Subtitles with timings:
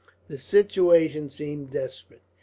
[0.29, 2.23] The situation seemed desperate.